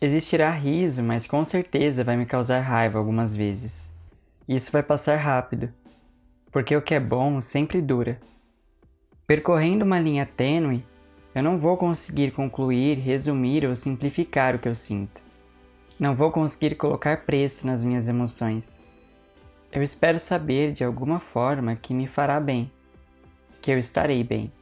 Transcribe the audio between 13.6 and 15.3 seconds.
ou simplificar o que eu sinto.